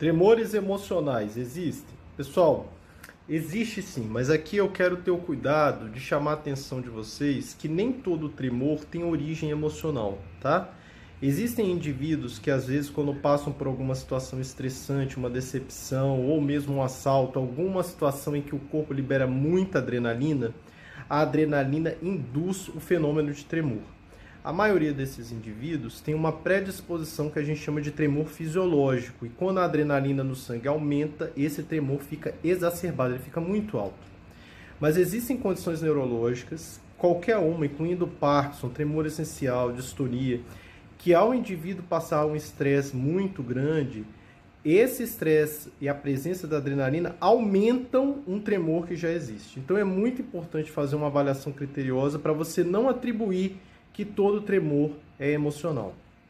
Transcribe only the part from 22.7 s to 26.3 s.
fenômeno de tremor. A maioria desses indivíduos tem